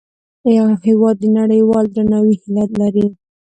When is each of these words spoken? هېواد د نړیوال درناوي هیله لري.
هېواد 0.85 1.15
د 1.21 1.25
نړیوال 1.39 1.85
درناوي 1.95 2.35
هیله 2.43 2.65
لري. 2.81 3.07